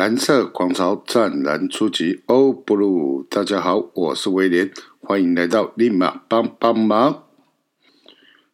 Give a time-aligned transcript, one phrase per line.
[0.00, 7.24] 蓝色狂潮湛蓝初级欧布鲁，大家好，我是威廉，欢迎来到立马帮帮忙。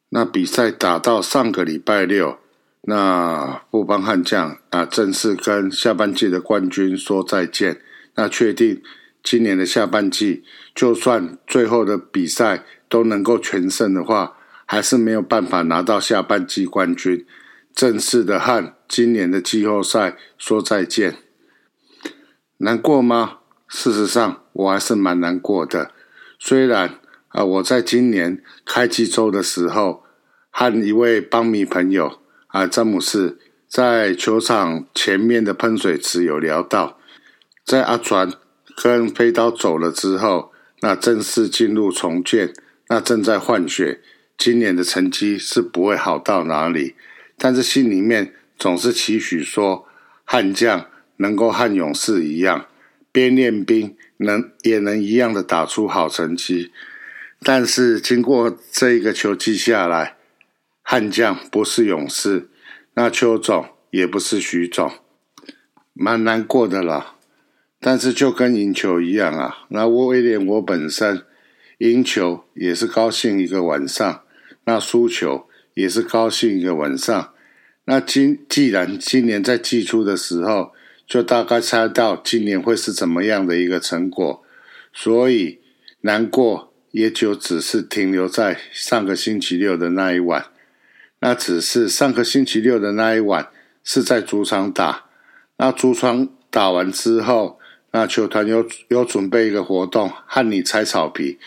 [0.08, 2.38] 那比赛打到上个礼拜六，
[2.80, 7.80] 那富邦悍将啊正式跟下半季的冠军说再见。
[8.16, 8.82] 那确定
[9.22, 10.42] 今年的下半季，
[10.74, 17.24] 就算最后的比赛都能够全胜的话，还是没有办法拿到下半季冠军。
[17.72, 21.18] 正式的和今年的季后赛说再见，
[22.58, 23.38] 难过吗？
[23.68, 25.90] 事实上，我还是蛮难过的。
[26.38, 26.98] 虽然
[27.28, 30.04] 啊，我在今年开季周的时候，
[30.50, 36.98] 和一位邦迷朋友啊，詹姆斯在球场前面的喷水池有聊到，
[37.64, 38.32] 在阿传
[38.82, 42.54] 跟飞刀走了之后，那正式进入重建，
[42.88, 44.00] 那正在换血，
[44.38, 46.94] 今年的成绩是不会好到哪里。
[47.36, 49.86] 但是心里面总是期许说，
[50.24, 52.66] 悍将能够和勇士一样，
[53.12, 56.72] 边练兵能也能一样的打出好成绩。
[57.40, 60.16] 但是经过这一个球季下来，
[60.82, 62.48] 悍将不是勇士，
[62.94, 64.90] 那邱总也不是徐总，
[65.92, 67.16] 蛮难过的啦。
[67.80, 71.22] 但是就跟赢球一样啊，那威廉我本身
[71.78, 74.22] 赢球也是高兴一个晚上，
[74.64, 75.46] 那输球。
[75.76, 77.34] 也是高兴一个晚上。
[77.84, 80.72] 那今既然今年在季初的时候
[81.06, 84.42] 就大概猜到今年会是怎么样的一个成果，
[84.92, 85.60] 所以
[86.00, 90.46] 难过也就只是停留在上个星期六的那一晚。
[91.20, 93.48] 那只是上个星期六的那一晚
[93.82, 95.06] 是在主场打。
[95.58, 97.58] 那主场打完之后，
[97.92, 101.38] 那球团有有准备一个活动和你拆草皮。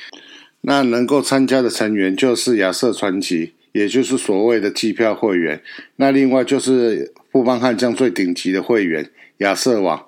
[0.62, 3.56] 那能够参加的成员就是亚瑟传奇。
[3.72, 5.62] 也就是所谓的机票会员，
[5.97, 10.07] 那另外就是富邦悍将最顶级的会员亚瑟网，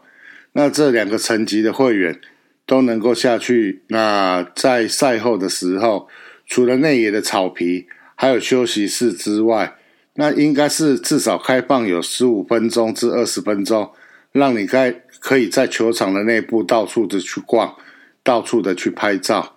[0.53, 2.21] 那这两个层级的会员
[2.65, 3.83] 都能够下去。
[3.87, 6.07] 那在赛后的时候，
[6.47, 9.75] 除了内野的草皮，还有休息室之外，
[10.15, 13.91] 那应该是至少开放有十五分钟至二十分钟，
[14.33, 17.75] 让你该可以在球场的内部到处的去逛，
[18.21, 19.55] 到处的去拍照。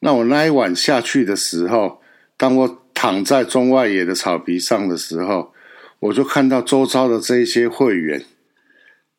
[0.00, 2.00] 那我那一晚下去的时候，
[2.36, 5.52] 当我躺在中外野的草皮上的时候，
[6.00, 8.24] 我就看到周遭的这一些会员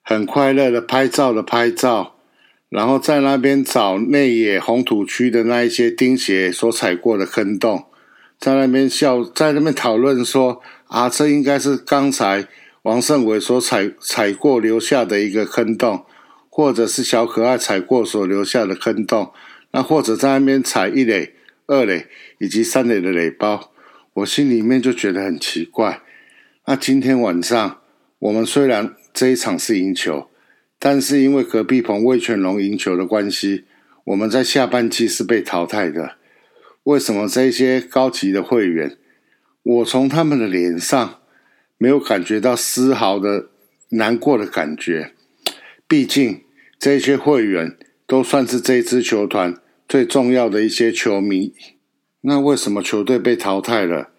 [0.09, 2.15] 很快乐的拍照的拍照，
[2.67, 7.85] 然后在那边找内野红土区的那一些钉鞋所踩过的坑洞，
[8.39, 12.47] 在那边笑，在那边讨论说啊，这应该是刚才
[12.81, 16.03] 王胜伟所踩踩过留下的一个坑洞，
[16.49, 19.31] 或者是小可爱踩过所留下的坑洞，
[19.73, 21.35] 那或者在那边踩一垒。
[21.67, 22.07] 二垒
[22.39, 23.71] 以及三垒的垒包，
[24.15, 26.01] 我心里面就觉得很奇怪。
[26.65, 27.77] 那今天晚上
[28.17, 30.29] 我们虽然这一场是赢球，
[30.79, 33.65] 但是因为隔壁棚魏全龙赢球的关系，
[34.05, 36.15] 我们在下半季是被淘汰的。
[36.83, 38.95] 为什么这些高级的会员，
[39.61, 41.19] 我从他们的脸上
[41.77, 43.49] 没有感觉到丝毫的
[43.89, 45.11] 难过的感觉？
[45.85, 46.39] 毕竟
[46.79, 47.75] 这些会员
[48.07, 49.53] 都算是这支球团。
[49.85, 51.53] 最重要的一些球迷，
[52.21, 54.11] 那为什么球队被淘汰了，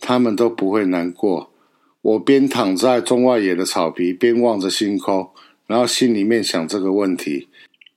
[0.00, 1.52] 他们都不会难过？
[2.06, 5.28] 我边躺在中外野的草皮，边望着星空，
[5.66, 7.48] 然后心里面想这个问题。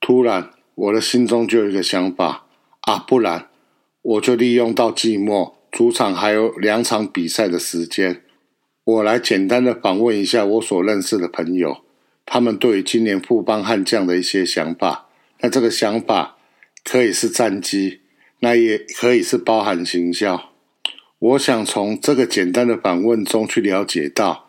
[0.02, 2.48] 突然，我的心中就有一个想法：
[2.82, 3.50] 啊，不然
[4.02, 8.24] 我就利用到季末主场还有两场比赛的时间，
[8.84, 11.78] 我来简单的访问一下我所认识的朋友，
[12.26, 15.10] 他们对于今年富邦悍将的一些想法。
[15.42, 16.38] 那这个想法。
[16.82, 18.00] 可以是战机，
[18.40, 20.49] 那也可以是包含行销。
[21.20, 24.48] 我想从这个简单的访问中去了解到，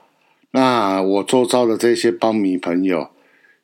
[0.52, 3.10] 那我周遭的这些邦迷朋友，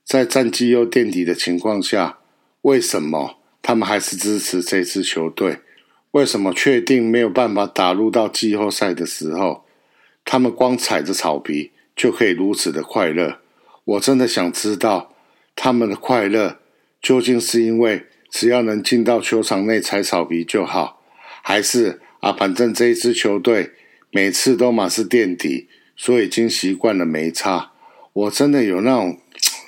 [0.04, 2.18] 在战绩又垫底的情况下，
[2.62, 5.60] 为什么他们还是支持这支球队？
[6.10, 9.64] 为什么确定没有办法打入到季后赛的时候，
[10.24, 13.38] 他们光踩着草皮就可以如此的快乐？
[13.84, 15.12] 我真的想知道，
[15.54, 16.58] 他们的快乐
[17.00, 18.06] 究竟是因为？
[18.28, 21.00] 只要能进到球场内踩草皮就好，
[21.42, 23.72] 还是啊，反正这一支球队
[24.10, 27.72] 每次都嘛是垫底，所以已经习惯了没差。
[28.12, 29.20] 我真的有那种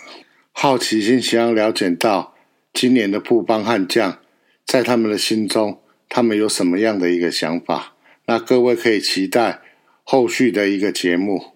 [0.53, 2.35] 好奇心，想要了解到
[2.73, 4.19] 今年的布邦悍将
[4.65, 7.95] 在他们的心中，他们有什么样的一个想法？
[8.27, 9.62] 那各位可以期待
[10.03, 11.53] 后续的一个节目。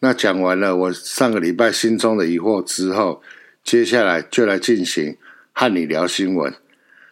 [0.00, 3.22] 那讲完了我上个礼拜心中的疑惑之后，
[3.64, 5.16] 接下来就来进行。
[5.58, 6.52] 和你聊新闻，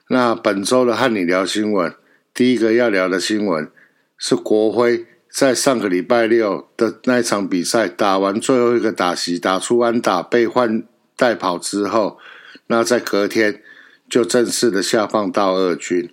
[0.08, 1.94] 那本周的和你聊新闻，
[2.34, 3.70] 第一个要聊的新闻
[4.18, 10.82] 是国徽在上个礼拜六的那场比赛打完最后一个打席，打出安打被换
[11.16, 12.18] 代跑之后，
[12.66, 13.62] 那在隔天
[14.10, 16.12] 就正式的下放到二军。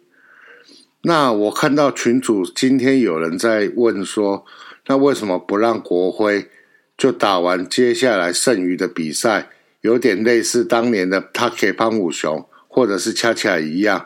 [1.01, 4.45] 那我看到群主今天有人在问说，
[4.85, 6.51] 那为什么不让国徽
[6.95, 9.49] 就打完接下来剩余的比赛，
[9.81, 14.05] 有点类似当年的他给潘武雄或者是恰恰一样，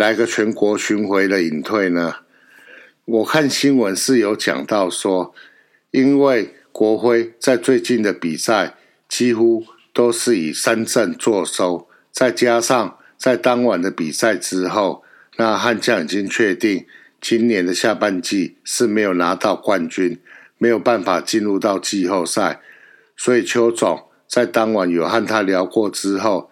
[0.00, 2.20] 来个全国巡回的隐退呢？
[3.04, 5.34] 我看新闻是有讲到说，
[5.90, 9.62] 因为国徽在最近的比赛几乎
[9.92, 15.04] 都是以三振作收，再加上在当晚的比赛之后。
[15.36, 16.86] 那悍将已经确定，
[17.20, 20.18] 今年的下半季是没有拿到冠军，
[20.56, 22.62] 没有办法进入到季后赛。
[23.18, 26.50] 所以邱总在当晚有和他聊过之后，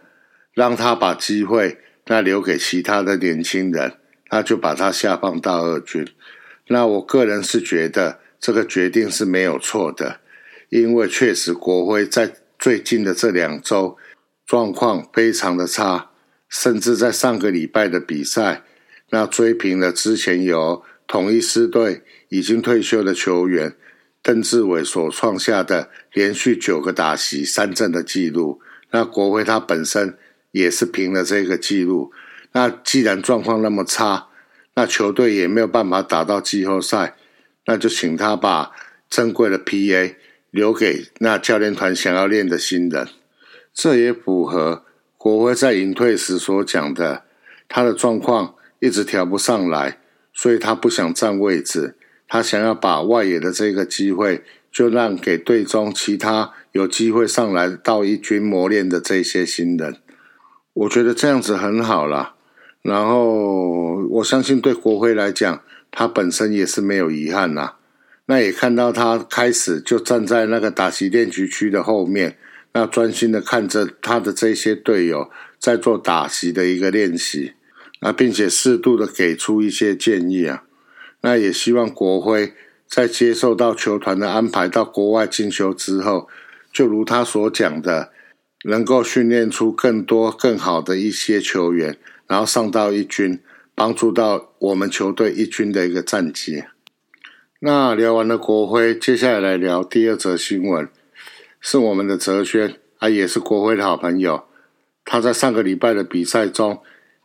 [0.52, 3.94] 让他把机会那留给其他的年轻人，
[4.30, 6.06] 那就把他下放到二军。
[6.66, 10.20] 那我个人是觉得这个决定是没有错的，
[10.70, 13.96] 因为确实国徽在最近的这两周
[14.46, 16.10] 状况非常的差，
[16.48, 18.64] 甚至在上个礼拜的比赛。
[19.10, 23.74] 那追平了之前由统一狮队已经退休的球员
[24.22, 28.60] 邓志伟所创下的连续九个打席三振的记录。
[28.90, 30.18] 那国辉他本身
[30.50, 32.12] 也是平了这个记录。
[32.52, 34.28] 那既然状况那么差，
[34.74, 37.16] 那球队也没有办法打到季后赛，
[37.66, 38.72] 那就请他把
[39.10, 40.16] 珍贵的 P.A.
[40.50, 43.08] 留给那教练团想要练的新人。
[43.72, 44.84] 这也符合
[45.16, 47.24] 国辉在隐退时所讲的，
[47.68, 48.54] 他的状况。
[48.80, 49.98] 一直调不上来，
[50.32, 51.96] 所以他不想占位置，
[52.28, 59.96] 他想要把外野的这个机会就让给队中其他有机会上来到一军磨练的这些新人。
[60.78, 62.34] 我觉得这样子很好啦，
[62.82, 65.60] 然后我相信对国辉来讲，
[65.90, 67.72] 他本身也是没有遗憾呐。
[68.26, 72.38] 那也看到他开始就站在那个打击练习区的后面，
[72.74, 75.28] 那专心的看着他的这些队友
[75.58, 77.54] 在做打击的一个练习。
[78.00, 80.62] 那并且适度的给出一些建议啊，
[81.22, 82.52] 那也希望国辉
[82.86, 86.28] 在接受到球团的安排到国外进修之后，
[86.72, 88.12] 就如他所讲的，
[88.64, 93.40] 能够训练出更多更好的一些球员，然后上到一军，
[93.74, 96.64] 帮助到我们球队一军的一个战绩。
[97.60, 100.88] 那聊完了国辉，接下来来聊第二则新闻，
[101.60, 104.44] 是我们的泽轩啊，也是国辉的好朋友，
[105.04, 106.80] 他在上个礼拜的比赛中。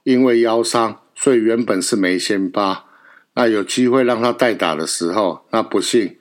[0.06, 2.88] 因为腰伤，所以原本是没先发。
[3.36, 6.18] 那有机会让他代打的时候，那不幸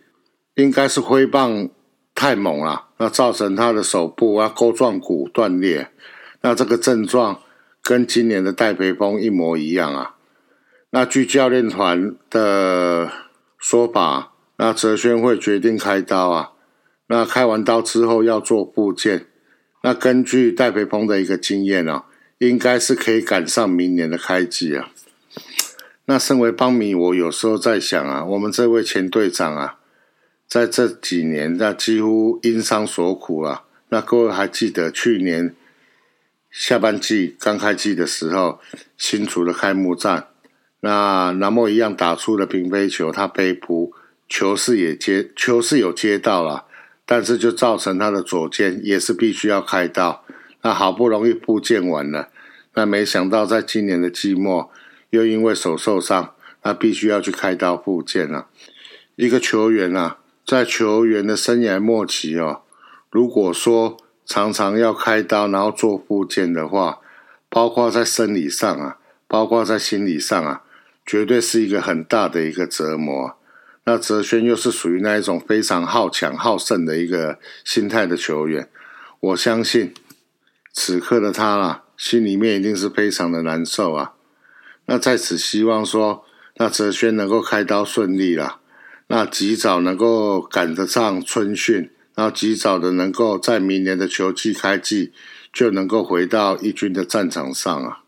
[0.55, 1.69] 应该是挥棒
[2.15, 5.89] 太猛了，那造成他的手部啊钩状骨断裂。
[6.43, 7.41] 那这个症状
[7.83, 10.15] 跟今年的戴培峰一模一样啊。
[10.91, 13.11] 那据教练团的
[13.59, 16.53] 说法，那泽轩会决定开刀啊。
[17.09, 19.27] 那开完刀之后要做复健。
[19.83, 22.05] 那根据戴培峰的一个经验啊。
[22.39, 24.91] 应该是可以赶上明年的开季啊。
[26.07, 29.77] 那身为邦迷，我有时候在想啊，我们这位前队长啊，
[30.53, 33.65] 在这几年那几乎因伤所苦啊。
[33.89, 35.55] 那各位还记得去年
[36.51, 38.61] 下半季刚开季的时候，
[38.99, 40.27] 新竹的开幕战，
[40.81, 43.95] 那南莫一样打出了平飞球，他背扑
[44.29, 46.67] 球是也接球是有接到了，
[47.07, 50.23] 但是就造成他的左肩也是必须要开刀。
[50.61, 52.29] 那好不容易复健完了，
[52.75, 54.71] 那没想到在今年的季末
[55.09, 58.49] 又因为手受伤，那必须要去开刀复健了。
[59.17, 62.63] 一个球员啊，在球员的生涯末期哦，
[63.11, 66.99] 如果说常常要开刀然后做复健的话，
[67.49, 70.63] 包括在生理上啊，包括在心理上啊，
[71.07, 73.37] 绝对是一个很大的一个折磨。
[73.85, 78.69] 那泽轩又是属于那一种非常好强好胜的一个心态的球员，
[79.21, 79.93] 我相信。
[80.75, 84.15] 此刻的他啦，心里面一定是非常的难受啊。
[84.87, 86.25] 那在此希望说，
[86.57, 88.59] 那泽轩能够开刀顺利啦，
[89.09, 95.13] 那及早能够赶得上春训，然后及早的能够在明年的球季开季
[95.53, 97.99] 就能够回到一军的战场上啊。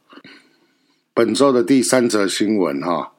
[1.13, 3.13] 本周的第三则新闻哈，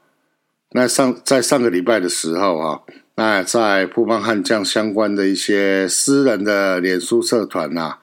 [0.71, 2.83] 那上在上个礼拜的时候哈，
[3.15, 7.99] 那在富邦悍将相关的一些私人的脸书社团呐。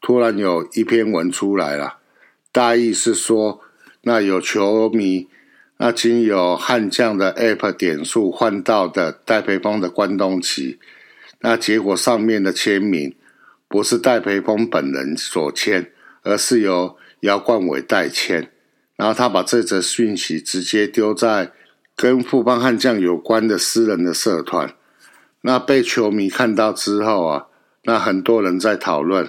[0.00, 1.98] 突然有一篇文出来了，
[2.50, 3.60] 大意是说，
[4.02, 5.28] 那有球迷
[5.84, 10.78] 那经由悍将的 App 点数换到的戴培峰的关东旗，
[11.40, 13.16] 那结果上面的签名
[13.66, 15.90] 不是戴培峰本人所签，
[16.22, 18.48] 而是由姚冠伟代签，
[18.94, 21.50] 然后他把这则讯息直接丢在
[21.96, 24.72] 跟富邦悍将有关的私人的社团，
[25.40, 27.46] 那被球迷看到之后啊，
[27.82, 29.28] 那很多人在讨论，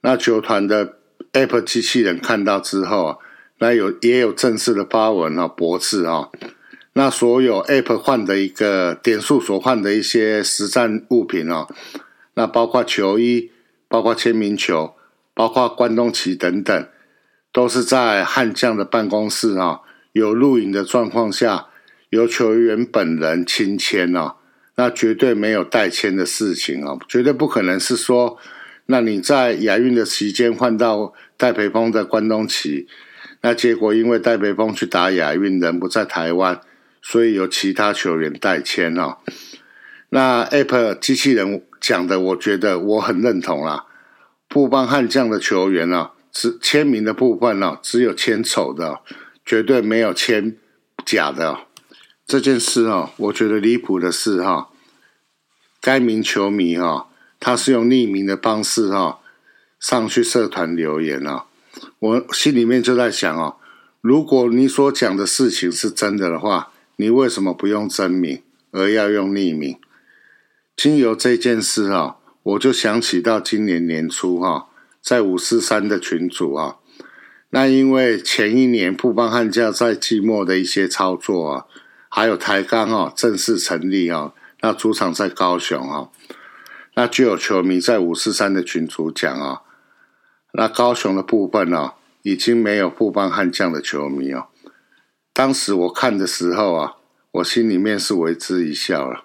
[0.00, 0.96] 那球团的
[1.32, 3.18] App 机器人看到之后啊，
[3.58, 6.28] 那有也有正式的发文啊驳斥啊，
[6.92, 11.66] 那所有 App 换的一个点数所换的一些实战物品啊，
[12.34, 13.50] 那包括球衣、
[13.88, 14.94] 包括签名球、
[15.34, 16.88] 包括关东旗等等，
[17.52, 19.80] 都是在悍将的办公室啊。
[20.12, 21.66] 有录影的状况下，
[22.08, 24.36] 由球员本人亲签啊，
[24.76, 28.38] 那绝对没有代签的事情啊，绝对不可能是说，
[28.86, 32.86] 那你在亚运的期间换到戴培峰的关东旗，
[33.40, 36.60] 那结果因为戴北峰去打亚运人不在台湾，
[37.02, 39.18] 所以由其他球员代签哦。
[40.10, 43.86] 那 App 机器人讲的，我觉得我很认同啦。
[44.48, 49.00] 布邦悍将的球员啊，只签名的部分呢，只有签丑的。
[49.48, 50.56] 绝对没有签
[51.04, 51.56] 假的
[52.26, 54.70] 这件事哦，我觉得离谱的是哈，
[55.80, 57.06] 该名球迷哈，
[57.38, 59.20] 他是用匿名的方式哈
[59.78, 61.44] 上去社团留言啊，
[62.06, 63.56] 我心里面就在想哦，
[64.00, 69.76] 如果你所讲的事情是真的的话，你为什么不用真名而要用匿名？
[70.76, 74.68] 经由这件事哈，我就想起到今年年初哈，
[75.02, 76.76] 在五四三的群组啊。
[77.50, 81.64] 那因为前一年布邦悍将在季末的一些操作啊，
[82.08, 86.08] 还有台钢哦正式成立啊，那主场在高雄啊，
[86.94, 89.62] 那就有球迷在五四三的群组讲啊，
[90.56, 94.46] 那高雄的部分呢，已经没有富邦悍将的球迷哦。
[95.32, 96.96] 当时我看的时候啊，
[97.32, 99.24] 我心里面是为之一笑了。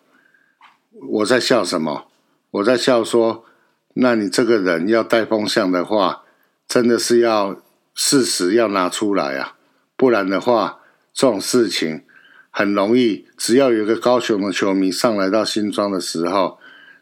[1.09, 2.07] 我在笑什么？
[2.51, 3.45] 我在笑说，
[3.93, 6.23] 那你这个人要带风向的话，
[6.67, 7.61] 真的是要。
[7.93, 9.57] 事实要拿出来啊，
[9.97, 10.79] 不然的话，
[11.13, 12.05] 这种事情
[12.49, 13.27] 很容易。
[13.37, 16.57] 只要有一个高雄的球迷上来到新庄的时候，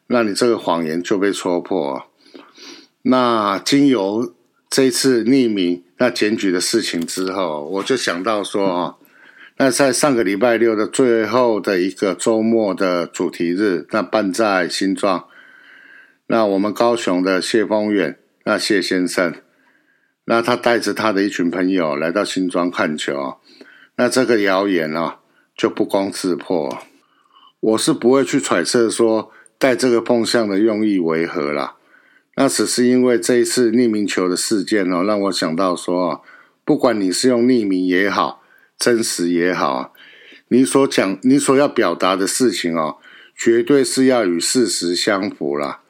[0.07, 2.08] 那你这个谎言就被戳破。
[3.01, 4.33] 那经由
[4.69, 8.95] 这次匿名那检举的事情之后，我就想到说啊，
[9.57, 15.25] 那在上个礼拜六的最后的一个周末的主题日，那办在新庄，
[16.27, 19.33] 那我们高雄的谢丰远，那谢先生。
[20.25, 23.37] 那他带着他的一群朋友来到新庄看球，
[23.95, 25.19] 那这个谣言啊
[25.57, 26.77] 就不攻自破。
[27.61, 31.77] 我是不会去揣测说带这个风向的用意为何啦。
[32.41, 36.23] 那只是因为这一次匿名球的事件哦，让我想到说，
[36.63, 38.41] 不管你是用匿名也好，
[38.77, 39.93] 真实也好，
[40.47, 42.95] 你所讲、你所要表达的事情哦，
[43.35, 45.81] 绝对是要与事实相符啦。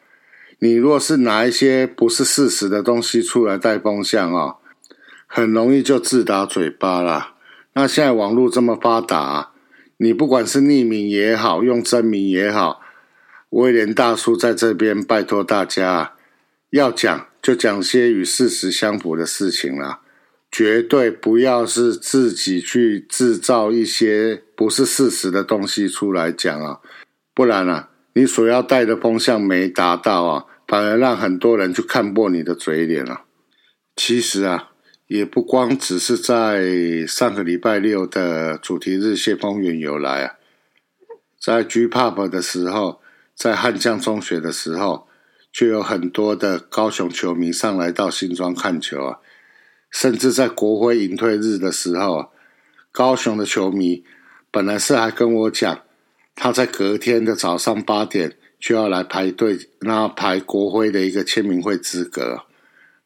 [0.58, 4.56] 你若是拿一些不是事实的东西出来带风向啊，
[5.28, 7.36] 很容易就自打嘴巴啦。
[7.74, 9.52] 那现在网络这么发达，
[9.98, 12.82] 你不管是匿名也好，用真名也好，
[13.52, 16.14] 威廉大叔在这边拜托大家，
[16.72, 20.02] 要讲就讲些与事实相符的事情啦，
[20.52, 26.80] 绝对不要是自己去制造一些不是事实的东西出来讲啊，
[27.34, 27.90] 不然啊。
[28.14, 33.22] 你所要带的风向没达到啊，反而让很多人去看破你的嘴脸了。
[33.96, 34.72] 其实啊，
[35.08, 40.36] 也不光只是在上个礼拜六的主题日谢风云有来啊，
[41.40, 43.00] 在 G Pop 的时候，
[43.36, 45.08] 在汉江中学的时候，
[45.52, 49.20] 就有很多的高雄球迷上来到新庄看球啊，
[49.90, 52.32] 甚至在国徽隐退日的时候，
[52.92, 54.04] 高雄的球迷
[54.52, 55.82] 本来是还跟我讲。
[56.42, 62.44] 他在隔天的早上八点就要来排队，那排国徽的一个签名会资格。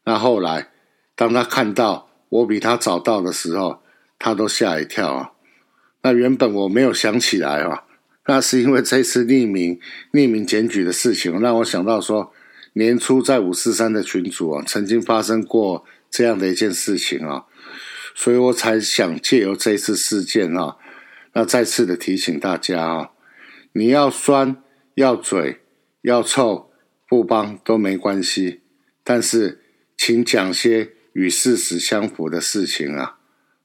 [0.04, 0.70] 那后来，
[1.16, 3.82] 当他看到我比他早到的时候，
[4.20, 5.32] 他都吓一跳啊。
[6.02, 7.82] 那原本我没有想起来啊，
[8.26, 9.78] 那是因为这次匿名
[10.12, 12.32] 匿名检举的事情，让我想到说，
[12.72, 17.44] 年初在五四三的群组啊，曾经发生过这样的一件事情啊，
[18.14, 20.76] 所以我才想借由这次事件啊，
[21.34, 23.10] 那再次的提醒大家啊。
[23.72, 24.62] 你要酸、
[24.94, 25.60] 要嘴、
[26.02, 26.70] 要臭，
[27.08, 28.60] 不帮都没关系。
[29.02, 29.60] 但是，
[29.96, 33.18] 请讲些与事实相符的事情啊，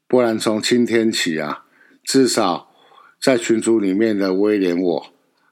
[0.07, 1.65] 不然从今天起啊，
[2.03, 2.68] 至少
[3.21, 5.07] 在群组里面的威廉我，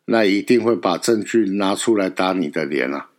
[0.06, 3.10] 那一定会把证据拿出来打你的脸啊。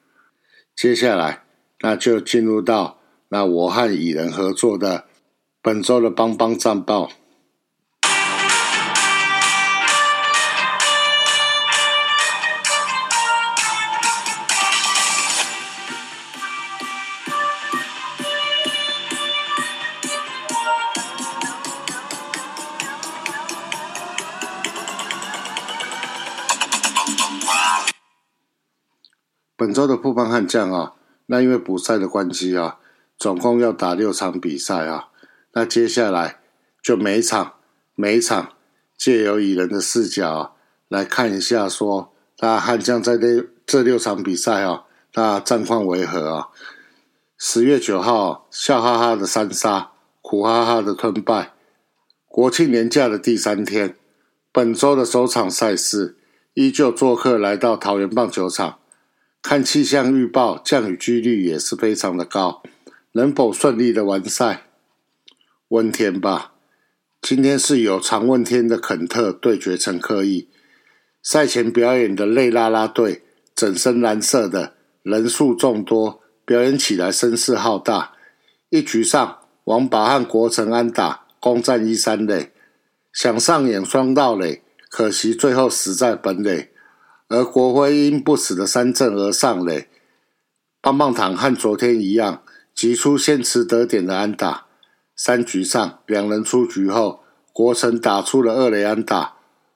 [0.74, 1.44] 接下来，
[1.80, 5.04] 那就进入到那我和蚁人合作的
[5.60, 7.10] 本周的邦邦战报。
[29.68, 30.94] 本周的富邦悍将啊，
[31.26, 32.78] 那因为补赛的关系啊，
[33.18, 35.08] 总共要打六场比赛啊。
[35.52, 36.40] 那接下来
[36.82, 37.56] 就每场
[37.94, 38.54] 每场
[38.96, 40.56] 借由蚁人的视角
[40.88, 46.48] 来看一下，说那悍将在这这六场比赛啊，那战况为何啊？
[47.36, 49.90] 十月九号，笑哈哈的三杀，
[50.22, 51.52] 苦哈哈的吞败。
[52.26, 53.94] 国庆年假的第三天，
[54.50, 56.16] 本周的首场赛事，
[56.54, 58.78] 依旧做客来到桃园棒球场。
[59.40, 62.62] 看气象预报，降雨几率也是非常的高，
[63.12, 64.64] 能否顺利的完赛？
[65.68, 66.52] 问天吧。
[67.22, 70.48] 今天是有常问天的肯特对决陈克义，
[71.22, 73.22] 赛前表演的类拉拉队，
[73.54, 78.14] 整身蓝色的，人数众多，表演起来声势浩大。
[78.70, 82.52] 一局上，王拔和国成安打，攻占一三垒，
[83.12, 86.70] 想上演双盗垒，可惜最后死在本垒。
[87.28, 89.88] 而国徽因不死的三振而上垒，
[90.80, 92.42] 棒棒糖和昨天一样，
[92.74, 94.66] 击出先持得点的安打。
[95.14, 97.20] 三局上两人出局后，
[97.52, 99.34] 国成打出了二垒安打，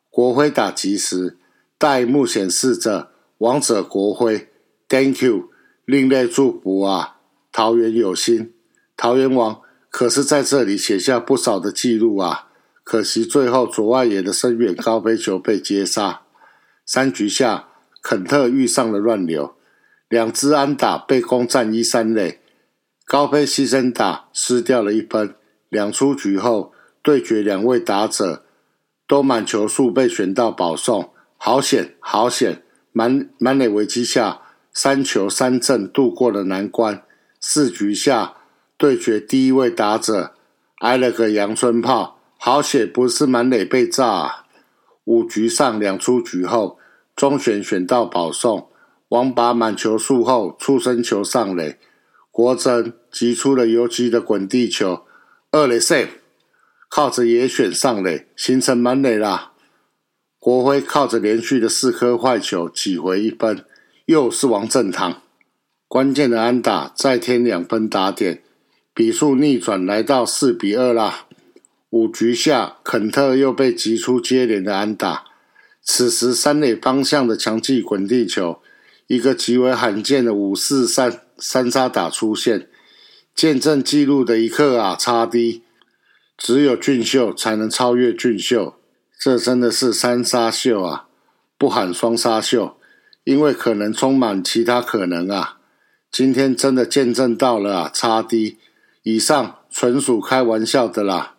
[0.08, 1.36] 国徽打及时。
[1.76, 4.48] 大幕显示着王者国徽
[4.88, 5.50] ，Thank you，
[5.84, 7.16] 另类祝福啊！
[7.50, 8.54] 桃园有心，
[8.96, 12.48] 桃园王可是在这里写下不少的记录啊！
[12.84, 16.22] 可惜最后左外野的深远高飞球被接杀。
[16.94, 17.68] 三局下，
[18.02, 19.54] 肯特遇上了乱流，
[20.10, 22.40] 两支安打被攻占一三垒，
[23.06, 25.34] 高飞牺牲打失掉了一分。
[25.70, 28.44] 两出局后，对决两位打者
[29.06, 32.62] 都满球数被选到保送，好险好险！
[32.92, 34.42] 满满垒危机下，
[34.74, 37.02] 三球三振度过了难关。
[37.40, 38.36] 四局下，
[38.76, 40.34] 对决第一位打者
[40.80, 44.06] 挨了个阳春炮，好险不是满垒被炸。
[44.06, 44.38] 啊
[45.04, 46.78] 五局上两出局后，
[47.14, 48.68] 中选选到保送，
[49.08, 51.78] 王拔满球数后出生球上垒，
[52.30, 55.02] 国珍击出了游击的滚地球，
[55.50, 56.08] 二垒 safe，
[56.88, 59.52] 靠着野选上垒，形成满垒啦。
[60.38, 63.64] 国辉靠着连续的四颗坏球挤回一分，
[64.06, 65.22] 又是王正堂
[65.86, 68.42] 关键的安打再添两分打点，
[68.94, 71.26] 比数逆转来到四比二啦。
[71.90, 75.26] 五局下，肯特又被击出接连的安打。
[75.82, 78.60] 此时三垒方向的强劲滚地球，
[79.08, 82.68] 一个极为罕见的五四三三杀打出现，
[83.34, 84.94] 见证纪录的一刻啊！
[84.94, 85.62] 差低，
[86.38, 88.76] 只有俊秀才能超越俊秀。
[89.18, 91.06] 这真的是三杀秀啊！
[91.58, 92.76] 不喊双杀秀，
[93.24, 95.58] 因为可能充满其他可能啊！
[96.10, 97.90] 今天真的见证到了啊！
[97.92, 98.58] 差低，
[99.02, 101.34] 以上纯属开玩笑的啦。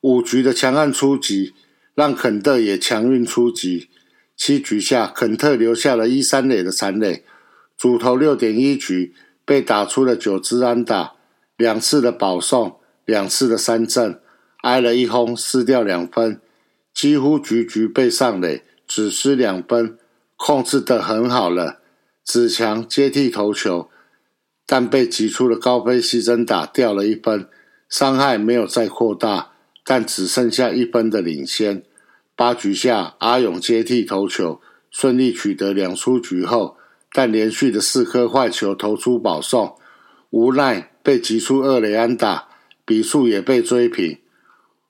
[0.00, 1.54] 五局的强悍出击，
[1.94, 3.88] 让肯特也强运出击。
[4.36, 7.24] 七局下，肯特留下了一三垒的残垒，
[7.76, 11.14] 主投六点一局被打出了九支安打，
[11.56, 14.18] 两次的保送，两次的三振，
[14.62, 16.40] 挨了一轰，失掉两分，
[16.94, 19.98] 几乎局局被上垒，只失两分，
[20.36, 21.80] 控制得很好了。
[22.24, 23.90] 子强接替投球，
[24.64, 27.48] 但被击出了高飞牺牲打掉了一分，
[27.90, 29.52] 伤害没有再扩大。
[29.84, 31.82] 但只剩下一分的领先。
[32.36, 36.76] 八局下，阿勇接替投球，顺利取得两出局后，
[37.12, 39.76] 但连续的四颗坏球投出保送，
[40.30, 42.48] 无奈被击出二垒安打，
[42.84, 44.18] 比数也被追平。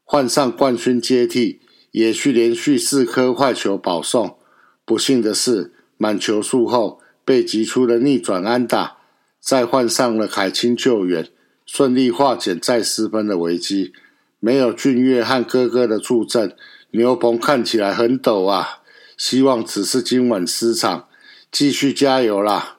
[0.05, 1.61] 换上冠军接替，
[1.93, 4.37] 也是连续四颗坏球保送。
[4.85, 8.99] 不幸的是，满球数后被击出了逆转安打，
[9.41, 11.29] 再换上了凯清救援，
[11.65, 13.93] 顺利化解再失分的危机。
[14.41, 16.57] 没有俊岳和哥哥的助阵，
[16.91, 18.81] 牛棚看起来很陡啊！
[19.17, 21.07] 希望只是今晚失场，
[21.53, 22.79] 继续加油啦！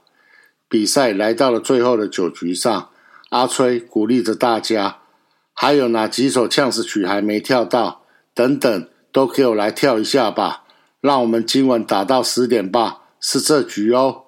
[0.68, 2.90] 比赛来到了最后的九局上，
[3.30, 5.02] 阿吹鼓励着大家：
[5.54, 8.04] 还有哪几首呛死曲还没跳到？
[8.34, 10.64] 等等，都给我来跳一下吧！
[11.00, 14.24] 让我们今晚打到十点吧，是这局哦。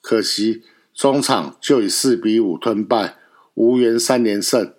[0.00, 3.18] 可惜中场就以四比五吞败，
[3.54, 4.74] 无缘三连胜。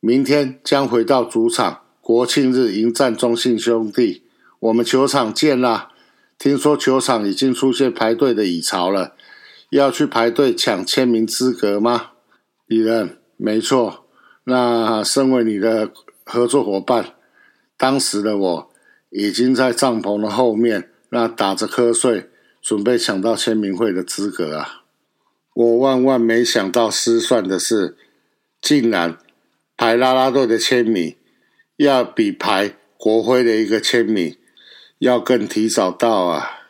[0.00, 4.22] 明天将回到主场，国庆日迎战中信兄弟。
[4.60, 5.90] 我们球场见啦！
[6.38, 9.16] 听说球场已经出现排队的蚁巢了，
[9.70, 12.12] 要去排队抢签名资格吗？
[12.66, 14.06] 李人，没错。
[14.44, 15.90] 那身为你的
[16.24, 17.14] 合作伙伴，
[17.76, 18.70] 当时的我
[19.10, 22.30] 已经在帐篷的后面，那打着瞌睡，
[22.62, 24.84] 准备抢到签名会的资格啊！
[25.54, 27.96] 我万万没想到失算的是，
[28.62, 29.18] 竟然。
[29.78, 31.14] 排拉拉队的签名
[31.76, 34.36] 要比排国徽的一个签名
[34.98, 36.64] 要更提早到啊！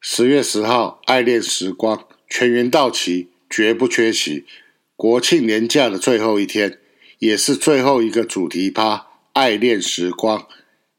[0.00, 4.46] 十月十号，爱恋时光，全员到齐，绝不缺席。
[4.96, 6.78] 国庆年假的最后一天，
[7.18, 9.08] 也是最后一个主题趴。
[9.34, 10.48] 爱恋时光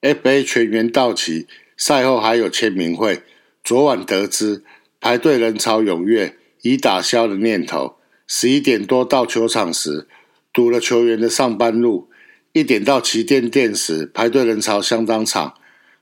[0.01, 3.23] ，FA 全员到齐，赛后还有签名会。
[3.63, 4.63] 昨晚得知
[4.99, 7.97] 排队人潮踊跃，已打消了念头。
[8.27, 10.07] 十一点多到球场时，
[10.53, 12.09] 堵了球员的上班路。
[12.53, 15.55] 一点到旗舰店时，排队人潮相当长。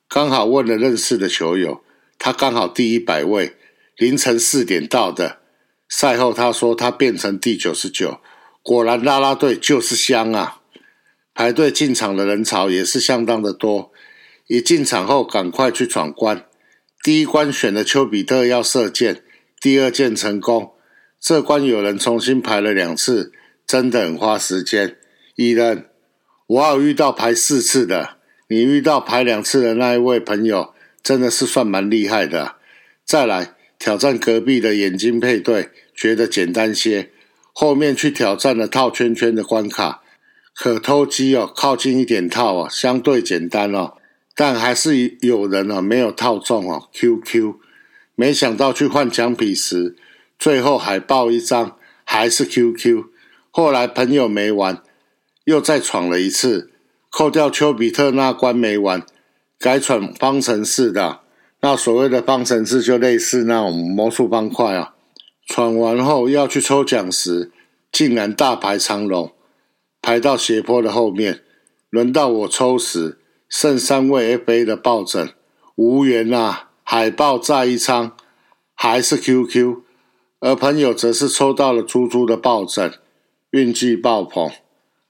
[0.07, 1.83] 刚好问了认识的球友。
[2.17, 3.55] 他刚好第一百位，
[3.95, 5.37] 凌晨四点到的。
[5.87, 8.19] 赛后他说他变成第九十九，
[8.61, 10.61] 果然啦啦队就是香啊！
[11.33, 13.91] 排队进场的人潮也是相当的多。
[14.47, 16.45] 一进场后赶快去闯关，
[17.01, 19.23] 第一关选的丘比特要射箭，
[19.61, 20.73] 第二箭成功。
[21.21, 23.31] 这关有人重新排了两次，
[23.69, 24.97] 真的很花时间。
[25.35, 25.85] 伊人，
[26.47, 30.73] 我有遇到排四次的，你遇到排两次的那一位朋友。
[31.03, 32.55] 真的是算蛮厉害的。
[33.05, 37.11] 再来挑战隔壁的眼睛配对，觉得简单些。
[37.53, 40.01] 后面去挑战了套圈圈的关卡，
[40.55, 43.93] 可偷鸡哦，靠近一点套哦，相对简单哦。
[44.35, 46.89] 但还是有人哦没有套中哦。
[46.91, 47.53] QQ，
[48.15, 49.95] 没想到去换奖品时，
[50.39, 53.03] 最后海报一张还是 QQ。
[53.51, 54.81] 后来朋友没玩，
[55.45, 56.71] 又再闯了一次，
[57.09, 59.03] 扣掉丘比特那关没玩。
[59.57, 61.19] 改闯方程式的，
[61.61, 64.93] 那所谓的方程式就类似那种魔术方块啊。
[65.45, 67.51] 闯完后要去抽奖时，
[67.91, 69.33] 竟然大排长龙，
[70.01, 71.41] 排到斜坡的后面。
[71.89, 73.17] 轮到我抽时，
[73.49, 75.33] 剩三位 FA 的抱枕，
[75.75, 76.69] 无缘啊！
[76.83, 78.15] 海报再一张，
[78.75, 79.81] 还是 QQ，
[80.39, 82.93] 而朋友则是抽到了猪猪的抱枕，
[83.51, 84.51] 运气爆棚。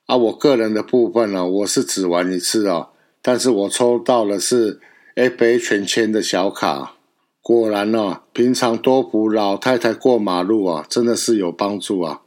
[0.05, 2.89] 啊，我个人的部分呢，我是只玩一次哦。
[3.21, 4.79] 但是我抽到的是
[5.15, 6.95] FA 全签的小卡，
[7.41, 12.21] 果然哦，平常多扶老太太过马路啊，真的是有帮助啊。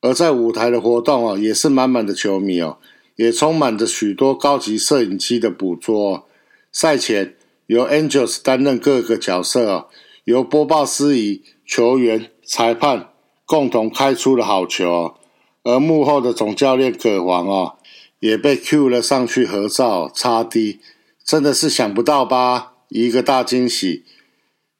[0.00, 2.78] 而在舞台的活动啊，也是满满的球迷哦，
[3.16, 6.28] 也充满着许多高级摄影机的捕捉。
[6.70, 9.88] 赛前由 Angels 担任各个角色哦，
[10.24, 13.10] 由播报司仪、球员、裁判
[13.44, 15.14] 共同开出了好球，
[15.64, 17.78] 而幕后的总教练葛黄哦。
[18.20, 20.80] 也被 Q 了上去合照，插 D，
[21.22, 22.72] 真的是想不到吧？
[22.88, 24.04] 一个大惊喜。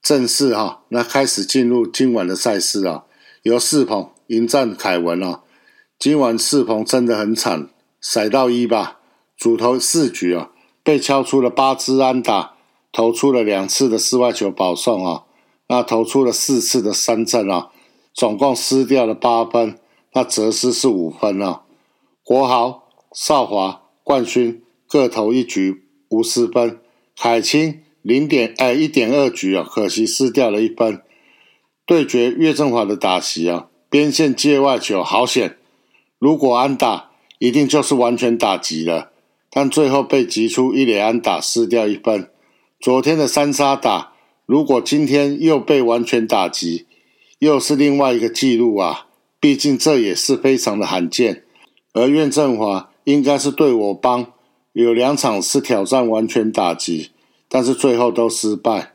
[0.01, 3.03] 正式哈，那开始进入今晚的赛事啊，
[3.43, 5.41] 由四鹏迎战凯文啊。
[5.99, 7.69] 今晚四鹏真的很惨，
[8.01, 8.99] 甩到一吧，
[9.37, 10.49] 主投四局啊，
[10.83, 12.55] 被敲出了八支安打，
[12.91, 15.23] 投出了两次的室外球保送啊，
[15.67, 17.69] 那投出了四次的三振啊，
[18.11, 19.77] 总共失掉了八分，
[20.15, 21.61] 那则失是五分啊。
[22.23, 22.81] 国豪。
[23.17, 26.81] 少华、冠勋各投一局无失分，
[27.15, 31.01] 海清零点哎一点二局啊，可惜失掉了一分。
[31.85, 35.55] 对决岳振华的打席啊，边线界外球好险，
[36.19, 39.11] 如果安打一定就是完全打击了，
[39.49, 42.29] 但最后被击出一垒安打失掉一分。
[42.81, 44.11] 昨天的三杀打，
[44.45, 46.85] 如果今天又被完全打击，
[47.39, 49.04] 又是另外一个记录啊，
[49.45, 51.43] 毕竟这也是非常的罕见。
[51.93, 52.89] 而岳振华。
[53.03, 54.33] 应该是对我帮，
[54.73, 57.11] 有两场是挑战完全打击，
[57.47, 58.93] 但是最后都失败。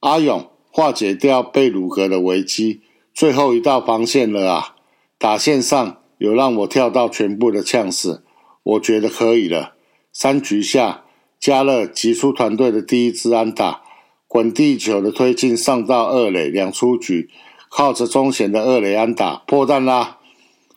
[0.00, 2.80] 阿勇化解掉贝鲁格的危机，
[3.12, 4.76] 最后一道防线了啊！
[5.18, 8.24] 打线上有让我跳到全部的呛死，
[8.62, 9.74] 我觉得可以了。
[10.10, 11.04] 三局下，
[11.38, 13.82] 加勒击出团队的第一支安打，
[14.26, 17.28] 滚地球的推进上到二垒两出局，
[17.74, 20.18] 靠着中贤的二垒安打破蛋啦。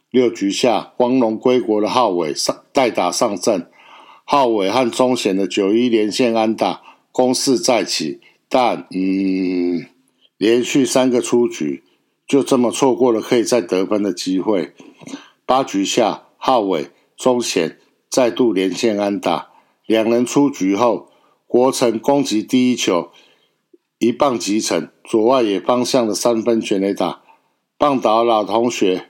[0.09, 3.69] 六局下，光荣归国的浩伟上代打上阵，
[4.23, 6.81] 浩伟和中贤的九一连线安打
[7.11, 9.87] 攻势再起，但嗯，
[10.37, 11.83] 连续三个出局，
[12.25, 14.73] 就这么错过了可以再得分的机会。
[15.45, 17.77] 八局下，浩伟、中贤
[18.09, 19.49] 再度连线安打，
[19.85, 21.09] 两人出局后，
[21.45, 23.11] 国城攻击第一球，
[23.97, 27.21] 一棒击成左外野方向的三分全垒打，
[27.77, 29.09] 棒岛老同学。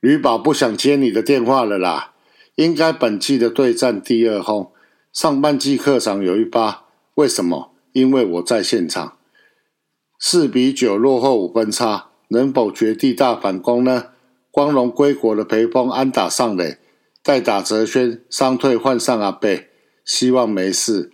[0.00, 2.12] 吕宝不想接你的电话了啦，
[2.56, 4.70] 应该本季的对战第二轰，
[5.12, 7.72] 上半季客场有一发，为什么？
[7.92, 9.16] 因为我在现场。
[10.18, 14.08] 四比九落后五分差，能否绝地大反攻呢？
[14.50, 16.78] 光荣归国的裴峰安打上垒，
[17.22, 19.70] 代打泽轩伤退换上阿贝，
[20.04, 21.10] 希望没事。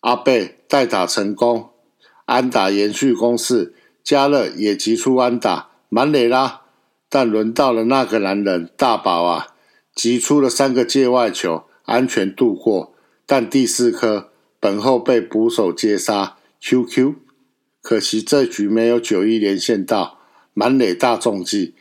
[0.00, 1.69] 阿贝代打成功，
[2.30, 6.62] 安打延续攻势，加勒也急出安打，满垒啦。
[7.08, 9.48] 但轮到了那个男人大宝啊，
[9.96, 12.94] 急出了三个界外球，安全度过。
[13.26, 17.14] 但第四颗本后被捕手接杀，QQ。
[17.82, 20.20] 可惜这局没有九一连线到
[20.54, 21.74] 满垒大中计，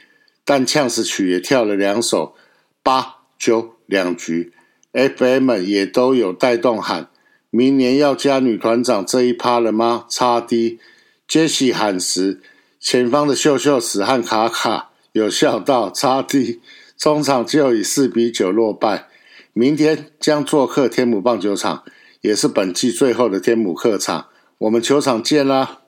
[0.44, 2.34] 但呛死曲也跳了两首
[2.82, 4.52] 八九两局
[4.94, 7.12] ，FM 也都有带动喊，
[7.52, 10.06] 明年要加女团长这一趴了吗？
[10.08, 10.80] 差 D
[11.28, 12.42] 杰西喊时，
[12.80, 16.62] 前方的秀秀史和卡卡有笑到差 D，
[16.96, 19.08] 中场就以四比九落败，
[19.54, 21.84] 明天将做客天母棒球场，
[22.22, 24.28] 也是本季最后的天母客场，
[24.60, 25.80] 我们球场见啦！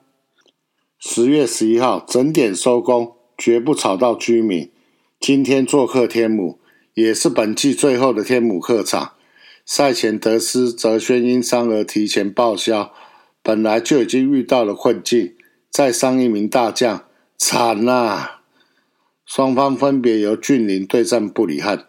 [0.98, 4.70] 十月十一号整点收工，绝不吵到居民。
[5.20, 6.58] 今天做客天母，
[6.94, 9.12] 也是本季最后的天母客场。
[9.64, 12.92] 赛前得失泽轩因伤而提前报销，
[13.42, 15.34] 本来就已经遇到了困境，
[15.70, 17.04] 再伤一名大将，
[17.38, 18.40] 惨呐！
[19.24, 21.86] 双方分别由俊林对战布里汉，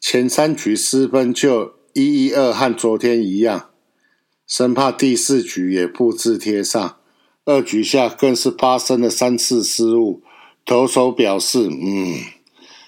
[0.00, 3.70] 前三局失分就一一二，和昨天一样，
[4.46, 6.96] 生怕第四局也复制贴上。
[7.44, 10.22] 二局下更是发生了三次失误，
[10.64, 12.14] 投手表示：“嗯。”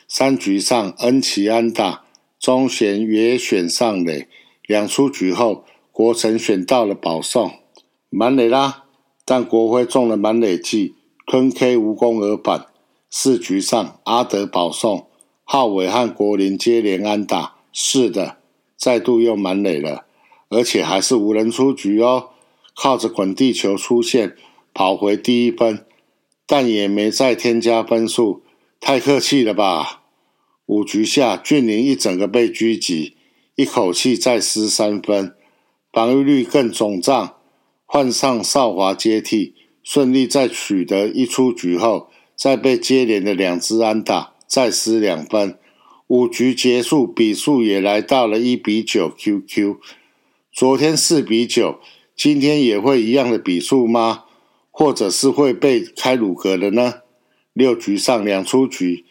[0.08, 2.04] 三局上恩奇安打，
[2.42, 4.26] 中贤也选上垒。
[4.66, 7.52] 两出局后，国成选到了保送
[8.10, 8.82] 满垒啦，
[9.24, 12.66] 但国辉中了满垒计，吞 K 无功而返。
[13.08, 15.06] 四局上阿德保送，
[15.44, 18.38] 浩伟和国林接连安打，是的，
[18.76, 20.06] 再度又满垒了，
[20.48, 22.30] 而且还是无人出局哦。
[22.74, 24.34] 靠着滚地球出现，
[24.74, 25.86] 跑回第一分，
[26.44, 28.42] 但也没再添加分数，
[28.80, 30.01] 太客气了吧？
[30.66, 33.16] 五局下，俊林一整个被狙击，
[33.56, 35.34] 一口气再失三分，
[35.92, 37.34] 防御率更肿胀。
[37.84, 45.58] 换上少华接替，顺利在取得一出局后，再被接连的两支安打，再失两分。
[46.06, 49.10] 五局结束，比数也来到了一比九。
[49.10, 49.76] QQ，
[50.52, 51.80] 昨天四比九。
[52.14, 54.24] 今天也会一样的比数吗？
[54.70, 57.00] 或者是会被开鲁格的呢？
[57.52, 59.04] 六局上两出局，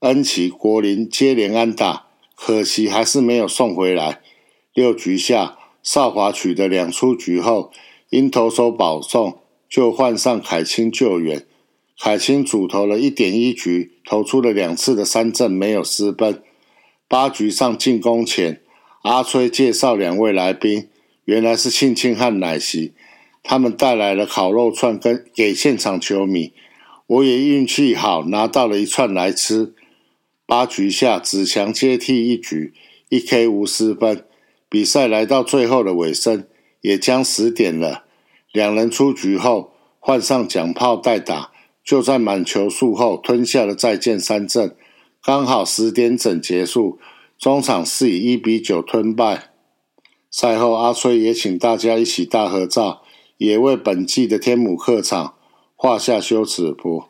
[0.00, 4.20] 恩奇、国林接连安打，可惜还是没有送回来。
[4.74, 7.72] 六局下，少华取得两出局后，
[8.10, 9.38] 因投手保送，
[9.70, 11.46] 就换上凯青救援。
[11.98, 16.42] 凯青主投了一点一局，投出了两次的三振，没有失分。
[17.08, 18.60] 八局上进攻前，
[19.00, 20.90] 阿崔介绍两位来宾。
[21.24, 22.92] 原来是庆庆和奶昔，
[23.42, 26.52] 他们带来了烤肉串跟给现场球迷。
[27.06, 29.74] 我也运气好，拿到了一串来吃。
[30.46, 32.72] 八局下，子强接替一局，
[33.08, 34.24] 一 K 无失分。
[34.68, 36.46] 比赛来到最后的尾声，
[36.80, 38.04] 也将十点了。
[38.52, 41.50] 两人出局后，换上蒋炮代打，
[41.84, 44.76] 就在满球数后吞下了再见三振，
[45.22, 46.98] 刚好十点整结束。
[47.38, 49.50] 中场是以一比九吞败。
[50.30, 53.02] 赛后，阿崔也请大家一起大合照，
[53.36, 55.34] 也为本季的天母客场
[55.74, 57.04] 画下休止符。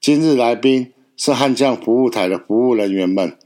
[0.00, 3.36] 今日来宾是悍将服务台的服务人员们，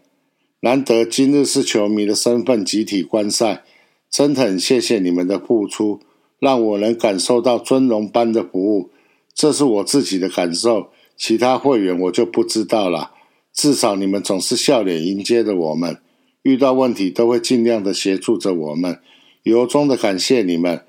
[0.61, 3.65] 难得今日是球迷的身份集体观赛，
[4.09, 5.99] 真的很谢谢你们的付出，
[6.39, 8.91] 让我能感受到尊荣般的服务。
[9.35, 13.11] 这是我自己的感受，其他会员我就不知道了。
[13.53, 15.99] 至少你们总是笑脸迎接着我们。
[16.43, 19.01] 遇到问题都会尽量的协助着我们，
[19.43, 20.85] 由衷的感谢你们，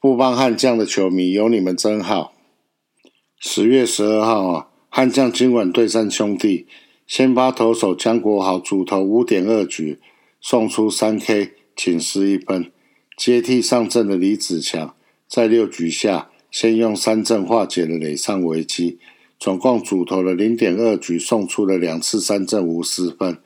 [0.00, 2.32] 富邦悍将的球迷有你们真好。
[3.38, 6.66] 十月十二号啊，悍将今晚对战兄弟，
[7.06, 10.00] 先发投手江国豪主投五点二局，
[10.40, 12.72] 送出三 K，仅失一分。
[13.16, 14.96] 接替上阵的李子强，
[15.28, 18.98] 在六局下先用三振化解了垒上危机，
[19.38, 23.38] 总共主投了零点二局，送出了两次三振无失分。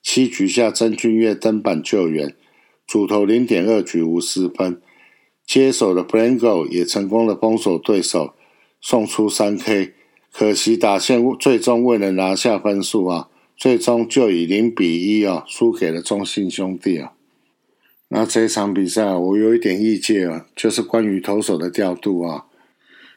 [0.00, 2.36] 七局下，曾俊岳登板救援，
[2.86, 4.80] 主投零点二局无失分。
[5.44, 8.34] 接手的 Blanco 也成功的封锁对手，
[8.80, 9.94] 送出三 K。
[10.36, 17.12] 可惜打线最终未能拿下分数啊，最终就以零比一啊输给了中信兄弟啊。
[18.08, 22.46] 那这场比赛我有一点意见啊，就是关于投手的调度啊。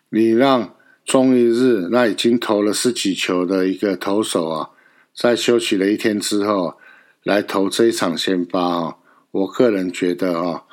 [0.10, 4.70] 你让中一日那已经投了十几球的一个投手啊。
[5.16, 6.76] 在休息了一天之后，
[7.24, 8.98] 来投这一场先发啊！
[9.32, 10.66] 我个人觉得啊，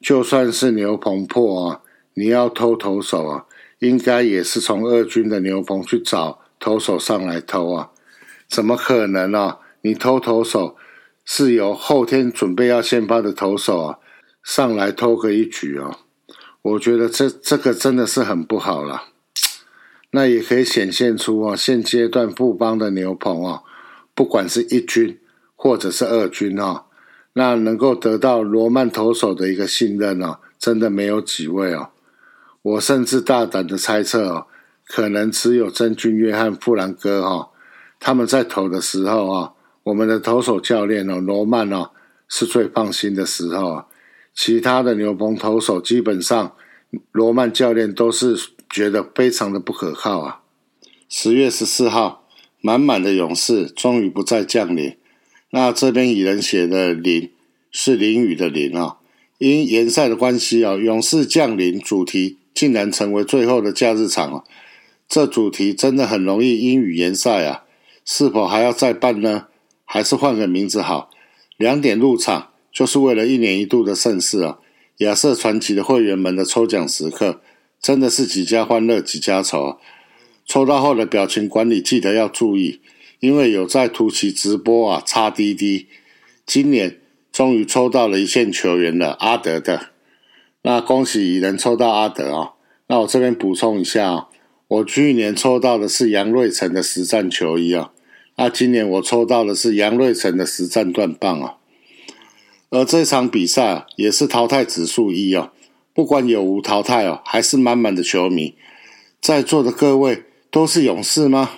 [0.00, 1.82] 就算是牛棚破啊，
[2.14, 3.44] 你要偷投手啊，
[3.84, 7.90] 应该也是从二军的牛棚去找投手上来投啊！
[8.48, 9.58] 怎么可能啊？
[9.82, 10.76] 你偷投手
[11.24, 13.98] 是由后天准备要先发的投手啊
[14.42, 15.98] 上来偷个一局啊？
[16.62, 19.04] 我觉得这这个真的是很不好了。
[20.12, 23.62] 那也可以显现出啊，现阶段布邦的牛棚啊。
[24.14, 25.18] 不管是一军
[25.56, 26.84] 或者是二军啊，
[27.32, 31.90] 那能够得到罗曼投手的一个信任啊，真的没有几位哦。
[32.64, 34.46] 我甚至大胆的猜测哦，
[34.86, 37.50] 可能只有曾俊约和富兰哥哈，
[38.00, 41.90] 他们在投的时候啊，我们的投手教练哦，罗曼哦，
[42.26, 43.86] 是最放心的时候啊。
[44.34, 46.56] 其他的牛棚投手基本上，
[47.12, 48.34] 罗曼教练都是
[48.70, 50.40] 觉得非常的不可靠啊。
[51.06, 52.26] 十月十四号，
[52.62, 54.96] 满满的勇士终于不再降临。
[55.50, 57.30] 那这边蚁人写的淋
[57.70, 58.96] 是淋雨的淋啊，
[59.36, 62.38] 因联赛的关系啊，勇士降临主题。
[62.54, 64.44] 竟然成为最后的假日场啊！
[65.08, 67.64] 这主题真的很容易因语言赛啊！
[68.04, 69.48] 是否还要再办呢？
[69.84, 71.10] 还是换个名字好？
[71.56, 74.58] 两点入场就是为了一年一度的盛事啊！
[74.98, 77.40] 亚瑟传奇的会员们的抽奖时刻，
[77.82, 79.76] 真的是几家欢乐几家愁啊。
[80.46, 82.80] 抽到后的表情管理记得要注意，
[83.18, 85.88] 因为有在图奇直播啊，擦滴滴。
[86.46, 87.00] 今年
[87.32, 89.93] 终于抽到了一线球员了，阿德的。
[90.66, 92.52] 那恭喜能抽到阿德啊！
[92.86, 94.28] 那我这边补充一下啊，
[94.66, 97.92] 我去年抽到的是杨瑞成的实战球衣啊，
[98.36, 101.56] 那今年我抽到的是杨瑞成的实战断棒啊。
[102.70, 105.50] 而这场比赛也是淘汰指数一哦，
[105.92, 108.54] 不管有无淘汰哦，还是满满的球迷。
[109.20, 111.50] 在座的各位都是勇士吗？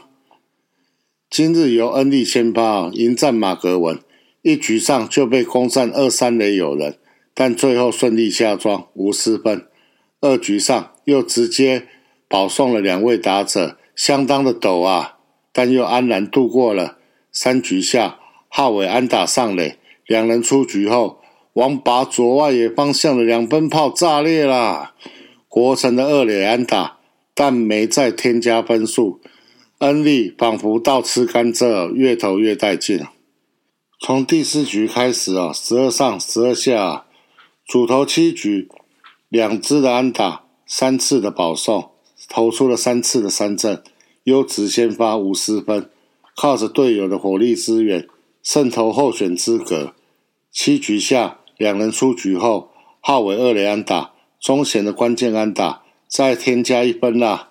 [1.31, 4.01] 今日由恩利先发，迎战马格文，
[4.43, 6.99] 一局上就被攻占二三垒有人。
[7.39, 9.67] 但最后顺利下庄，无失分。
[10.23, 11.87] 二局上又直接
[12.29, 15.19] 保送了两位打者，相当的抖啊！
[15.53, 16.97] 但又安然度过了
[17.31, 18.19] 三局下，
[18.49, 21.21] 浩伟安打上垒，两人出局后，
[21.53, 24.95] 王拔左外野方向的两分炮炸裂啦。
[25.47, 26.97] 国城的二垒安打，
[27.35, 29.21] 但没再添加分数。
[29.81, 33.05] 恩利仿佛倒吃甘蔗，越投越带劲。
[34.01, 37.06] 从第四局开始啊，十二上十二下。
[37.67, 38.69] 主投七局，
[39.29, 41.91] 两支的安打，三次的保送，
[42.29, 43.83] 投出了三次的三振，
[44.23, 45.91] 优质先发无失分，
[46.37, 48.07] 靠着队友的火力支援，
[48.41, 49.95] 胜投候选资格。
[50.53, 57.49] 七局下，两人出局后，浩伟二垒安打，中贤的关键安打，再添加一分啦。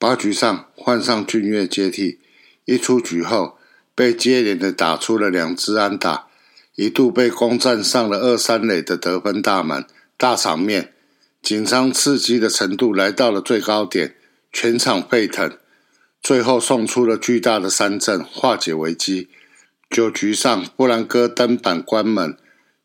[0.00, 2.18] 八局上换上俊岳接替，
[2.64, 3.56] 一出局后，
[3.94, 6.26] 被接连的打出了两支安打。
[6.76, 9.84] 一度被攻占上了二三垒的得分大门，
[10.16, 10.92] 大场面
[11.40, 14.16] 紧张刺激的程度来到了最高点，
[14.52, 15.56] 全场沸腾。
[16.20, 19.28] 最后送出了巨大的三振，化解危机。
[19.90, 22.36] 九局上，布兰哥登板关门，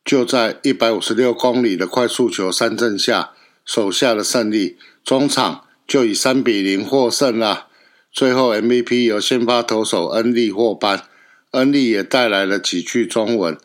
[0.06, 3.32] 就在一百五十六公里的快速球三振下，
[3.66, 4.78] 手下的胜利。
[5.04, 7.68] 中场就以三比零获胜了。
[8.12, 11.06] 最后 MVP 由先发投手恩利获颁，
[11.52, 13.58] 恩利也带来了几句中文。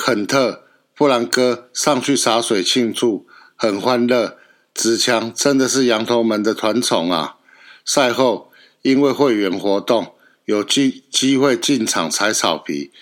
[0.00, 0.62] 肯特、
[0.94, 4.38] 布兰哥上去洒水庆祝，很欢乐。
[4.72, 7.38] 子强真的是羊头们的团宠啊！
[7.84, 12.92] 赛后因为会员活动，有机机会进场踩草皮，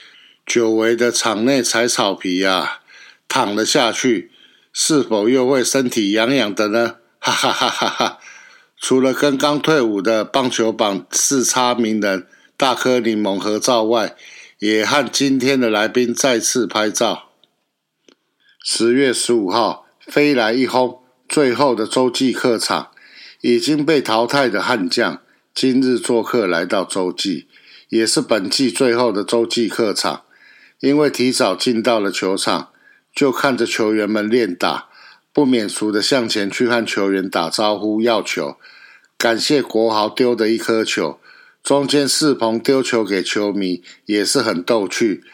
[0.47, 2.81] 久违的场内踩草皮啊，
[3.29, 4.31] 躺了下去，
[4.73, 6.97] 是否又会身体痒痒的呢？
[7.19, 8.19] 哈哈哈哈哈！
[8.81, 14.17] 除了跟刚退伍的棒球榜四叉名人大颗柠檬合照外，
[14.59, 17.29] 也和今天的来宾再次拍照。
[18.65, 22.91] 十月十五号，飞来一轰，最后的洲际客场，
[23.43, 25.21] 已经被淘汰的悍将，
[25.55, 27.49] 今日做客来到洲际，
[27.91, 30.23] 也是本季最后的洲际客场。
[30.81, 32.71] 因为提早进到了球场，
[33.15, 34.89] 就看着球员们练打，
[35.35, 38.57] 不免俗的向前去和球员打招呼要球，
[39.19, 41.21] 感谢国豪丢的一颗球。
[41.67, 45.25] 中间四鹏丢球给球迷也是很逗趣，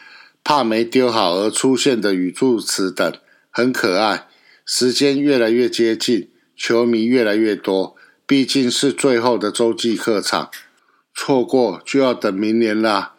[0.42, 3.12] 怕没丢好而出现的语助词等
[3.50, 4.28] 很可爱。
[4.64, 7.94] 时间越来越接近，球迷越来越多，
[8.26, 10.50] 毕竟是最后的洲际客场，
[11.14, 13.12] 错过就要等明年啦。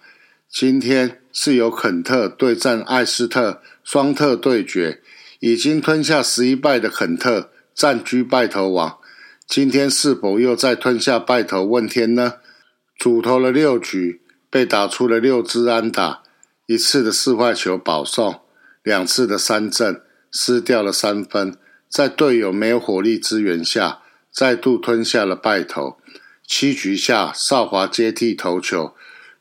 [0.49, 5.03] 今天是由肯特对战艾斯特双特对决，
[5.39, 8.97] 已经吞下十一败的肯特暂居败头王，
[9.47, 12.37] 今天是否又再吞下败头问天呢？
[13.03, 16.23] 主投了六局，被打出了六支安打，
[16.67, 18.39] 一次的四坏球保送，
[18.81, 20.01] 两次的三振，
[20.31, 21.57] 失掉了三分。
[21.89, 23.99] 在队友没有火力支援下，
[24.31, 25.97] 再度吞下了败投。
[26.47, 28.95] 七局下，少华接替投球，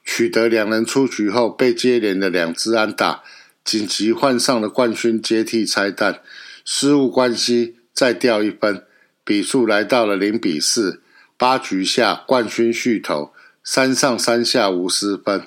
[0.05, 3.23] 取得两人出局后，被接连的两支安打，
[3.65, 6.21] 紧急换上了冠军接替拆弹，
[6.65, 8.85] 失误关系再掉一分，
[9.23, 11.01] 比数来到了零比四。
[11.39, 13.32] 八局下，冠军续投。
[13.65, 15.47] 三上三下无失分，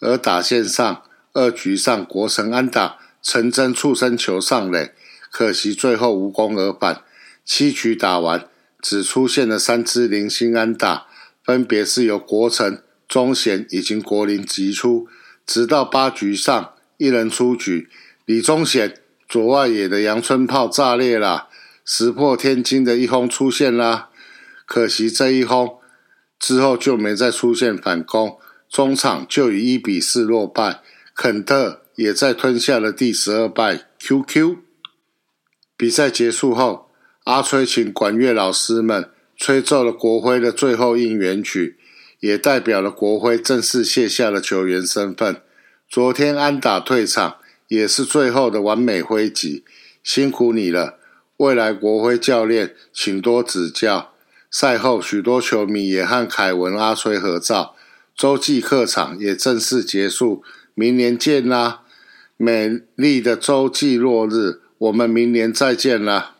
[0.00, 1.02] 而打线上
[1.34, 4.94] 二局上国城安打陈真触身球上垒，
[5.30, 7.02] 可惜最后无功而返。
[7.44, 8.48] 七局打完，
[8.80, 11.06] 只出现了三支零星安打，
[11.44, 15.08] 分别是由国成、中贤以及国林击出。
[15.46, 17.90] 直到八局上，一人出局，
[18.24, 18.94] 李宗贤
[19.28, 21.48] 左外野的阳春炮炸裂了，
[21.84, 24.08] 石破天惊的一轰出现啦。
[24.64, 25.79] 可惜这一轰
[26.40, 28.36] 之后就没再出现反攻，
[28.68, 30.80] 中场就以一比四落败。
[31.14, 33.86] 肯特也在吞下了第十二败。
[34.00, 34.56] QQ
[35.76, 36.88] 比赛结束后。
[37.24, 41.78] 阿吹请管乐老师们吹奏了国徽的最后应援曲，
[42.18, 45.42] 也代表了国徽正式卸下了球员身份。
[45.88, 47.36] 昨天安打退场，
[47.68, 49.64] 也是最后的完美挥击，
[50.02, 50.98] 辛苦你了！
[51.36, 54.09] 未来国徽教练，请多指教。
[54.50, 57.76] 赛后，许多球迷也和凯文、阿吹合照。
[58.16, 60.42] 洲际客场也正式结束，
[60.74, 61.82] 明年见啦！
[62.36, 66.34] 美丽的洲际落日，我们明年再见啦！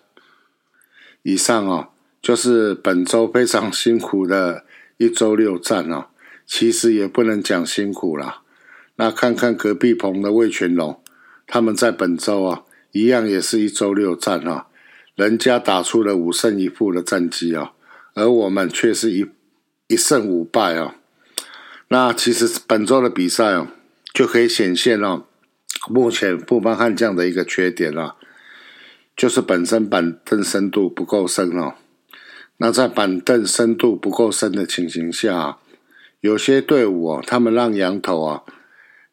[1.22, 1.88] 以上哦，
[2.20, 4.64] 就是本周非常辛苦的
[4.96, 6.06] 一周六战哦。
[6.44, 8.42] 其实也不能讲辛苦啦。
[8.96, 11.00] 那看看隔壁棚的魏全龙，
[11.46, 14.66] 他们在本周啊，一样也是一周六战啊。
[15.14, 17.72] 人家打出了五胜一负的战绩啊，
[18.20, 19.26] 而我们却是一
[19.88, 20.94] 一胜五败啊。
[21.88, 23.68] 那其实本周的比赛哦，
[24.14, 25.24] 就可以显现哦，
[25.88, 28.16] 目前富邦悍将的一个缺点啊。
[29.16, 31.74] 就是本身板凳深度不够深哦，
[32.56, 35.58] 那在板凳深度不够深的情形下，
[36.20, 38.42] 有些队伍哦，他们让羊头啊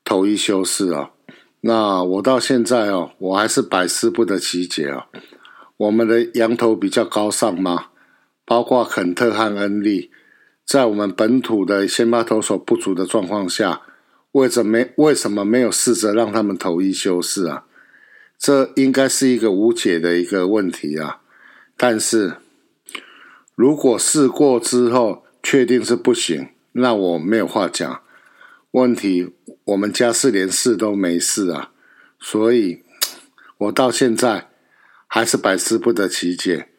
[0.05, 1.11] 投一休四啊，
[1.59, 5.07] 那我到现在哦，我还是百思不得其解啊。
[5.75, 7.87] 我们的羊头比较高尚吗？
[8.47, 10.09] 包括肯特和恩利，
[10.65, 13.81] 在我们本土的先发投手不足的状况下，
[14.31, 17.65] 为什么为什么没有试着让他们投一休四啊？
[18.39, 21.19] 这应该是一个无解的一个问题啊！
[21.75, 22.37] 但是，
[23.53, 28.01] 如果试过之后确定是不行，那我没有话讲。
[28.71, 29.35] 问题
[29.65, 31.71] 我们家是连试都没试啊，
[32.17, 32.83] 所以
[33.57, 34.49] 我到现在
[35.05, 36.69] 还是百思不得其解。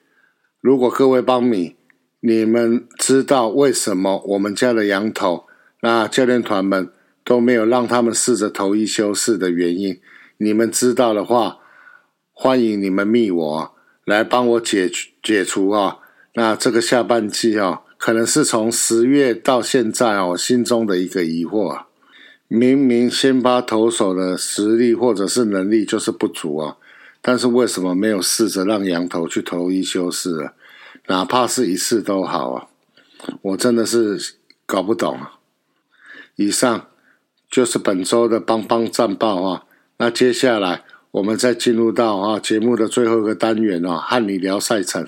[0.69, 1.77] 如果各位帮米，
[2.21, 5.47] 你们知道为什么我们家的羊头，
[5.81, 6.93] 那教练团们
[7.25, 9.99] 都没有让他们试着投一休四的原因？
[10.37, 11.61] 你们知道的话，
[12.35, 14.91] 欢迎你们密我来帮我解
[15.23, 16.01] 解除啊。
[16.35, 21.87] 那这个下半季啊，可能是从十月到现在啊，心中的一个疑惑啊。
[22.47, 26.77] 明明先发投手的实力或者是能力就是不足啊，
[27.23, 30.53] 但是为什么没有试着让羊头去投一休四啊？
[31.09, 32.69] 哪怕是一次都好啊，
[33.43, 35.35] 我真的是搞不懂啊。
[36.37, 36.87] 以上
[37.51, 39.65] 就是本周的帮帮战报啊。
[39.97, 45.07] 那接下来我们再进入到啊节目的最后一个单元哦，和你聊赛程。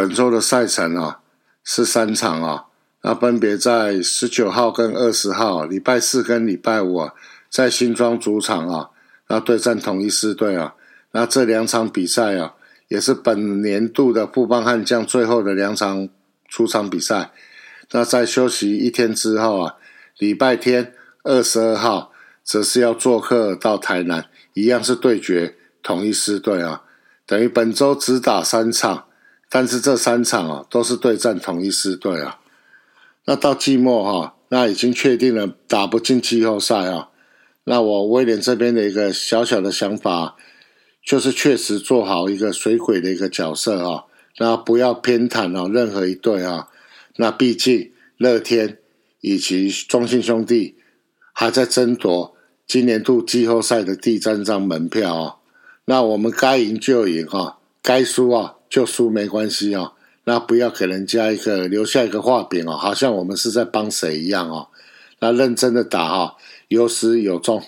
[0.00, 1.20] 本周的赛程啊
[1.62, 2.64] 是三场啊。
[3.02, 7.12] 那分别在十九号跟二十号，礼拜四跟礼拜五啊，
[7.50, 8.88] 在新庄主场啊，
[9.28, 10.74] 那对战统一狮队啊。
[11.10, 12.54] 那这两场比赛啊，
[12.88, 16.08] 也是本年度的富邦悍将最后的两场
[16.48, 17.32] 出场比赛。
[17.90, 19.74] 那在休息一天之后啊，
[20.16, 20.94] 礼拜天
[21.24, 22.10] 二十二号，
[22.42, 24.24] 则是要做客到台南，
[24.54, 26.84] 一样是对决统一狮队啊。
[27.26, 29.04] 等于本周只打三场，
[29.50, 32.38] 但是这三场啊，都是对战同一狮队啊。
[33.24, 37.08] 那到季末哈，那已经确定了打不进季后赛啊。
[37.64, 40.36] 那我威廉这边的一个小小的想法，
[41.04, 44.04] 就是确实做好一个水鬼的一个角色啊，
[44.38, 46.68] 那不要偏袒哦任何一队啊。
[47.16, 48.78] 那毕竟乐天
[49.20, 50.76] 以及中信兄弟
[51.32, 52.34] 还在争夺
[52.66, 55.36] 今年度季后赛的第三张门票啊。
[55.84, 59.92] 那我们该赢就赢啊，该输啊就输没关系啊。
[60.24, 64.68] 那不要给人家一个留下一个画饼哦，好像我们是在帮谁一样哦。
[65.18, 66.36] 那认真的打哈，
[66.68, 67.62] 有始有终。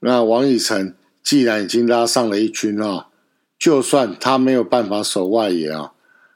[0.00, 3.06] 那王以诚既然已经拉上了一军啊，
[3.58, 5.92] 就算他没有办法守外野啊，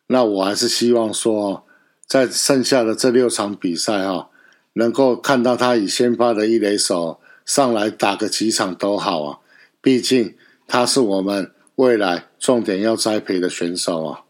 [0.07, 1.67] 那我还是希望说，
[2.07, 4.31] 在剩下的这六场比赛哈，
[4.75, 9.39] 能够看到他以先发的一垒手上来打个几场都好啊。
[9.81, 10.37] 毕竟
[10.69, 14.21] 他是我们未来重点要栽培的选手啊。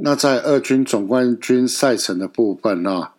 [0.00, 3.10] 那在二军总冠军赛程的部分呢，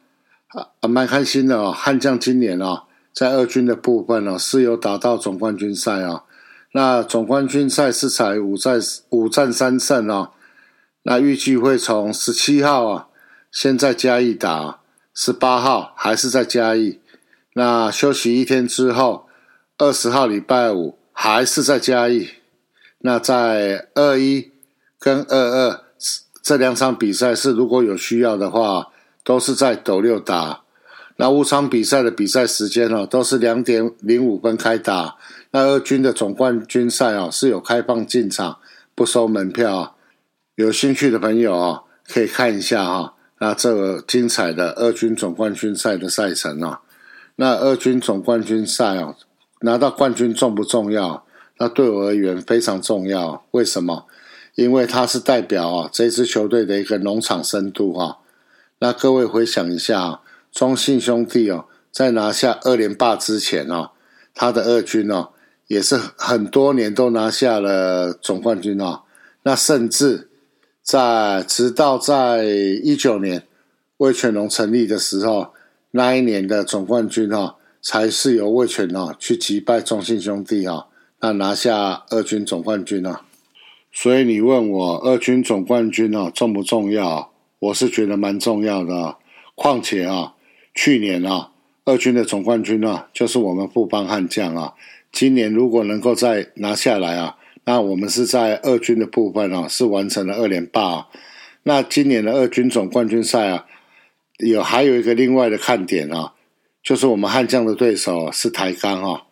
[0.48, 1.72] 啊啊，蛮开心的哦。
[1.72, 2.84] 悍将今年啊，
[3.14, 6.24] 在二军的部分呢是有打到总冠军赛啊。
[6.72, 8.80] 那总冠军赛是才五战
[9.10, 10.32] 五战三胜哦。
[11.04, 13.08] 那预计会从十七号啊，
[13.52, 14.80] 先在嘉义打，
[15.14, 17.00] 十八号还是在嘉义。
[17.56, 19.28] 那休息一天之后，
[19.78, 22.30] 二十号礼拜五还是在嘉义。
[23.00, 24.52] 那在二一
[25.00, 25.82] 跟二二
[26.42, 28.88] 这两场比赛是如果有需要的话，
[29.24, 30.62] 都是在斗六打。
[31.18, 35.18] 那五场比赛的比赛时间哦，都是两点零五分开打。
[35.52, 38.58] 那二军的总冠军赛哦，是有开放进场，
[38.96, 39.96] 不收门票。
[40.56, 43.16] 有兴趣的朋友哦，可以看一下哈。
[43.40, 46.80] 那这个精彩的二军总冠军赛的赛程哦，
[47.36, 49.16] 那二军总冠军赛哦，
[49.62, 51.26] 拿到冠军重不重要？
[51.60, 53.46] 那对我而言非常重要。
[53.52, 54.08] 为什么？
[54.56, 58.18] 因为它是代表啊这支球队的一个农场深度哈。
[58.80, 60.22] 那各位回想一下。
[60.52, 63.92] 中信兄弟哦，在拿下二连霸之前哦，
[64.34, 65.30] 他的二军哦，
[65.68, 69.04] 也是很多年都拿下了总冠军哦。
[69.44, 70.28] 那甚至
[70.82, 73.44] 在直到在一九年
[73.98, 75.54] 魏全龙成立的时候，
[75.92, 80.88] 那一年的总冠军哦，才是由魏全哦去击败中信兄弟哦，
[81.22, 83.22] 那拿下二军总冠军啊。
[83.92, 87.32] 所以你问我二军总冠军哦重不重要？
[87.60, 89.18] 我是觉得蛮重要的。
[89.56, 90.36] 况且啊。
[90.76, 91.50] 去年啊，
[91.84, 94.76] 二军的总冠军啊，就是我们富邦悍将啊。
[95.12, 101.08] 今年如果能够再拿下来啊，那我们是在二军的部分啊，是完成了二连霸。
[101.64, 103.66] 那今年的二军总冠军赛啊，
[104.38, 106.34] 有还有一个另外的看点啊，
[106.82, 109.24] 就是我们悍将的对手是台钢啊。